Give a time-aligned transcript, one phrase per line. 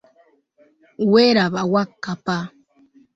[1.11, 2.37] Weeraba Wakkapa.